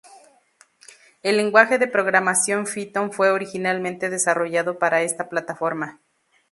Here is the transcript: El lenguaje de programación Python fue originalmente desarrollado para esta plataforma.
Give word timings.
El 1.21 1.37
lenguaje 1.37 1.77
de 1.77 1.85
programación 1.85 2.65
Python 2.65 3.11
fue 3.13 3.29
originalmente 3.29 4.09
desarrollado 4.09 4.79
para 4.79 5.03
esta 5.03 5.29
plataforma. 5.29 6.01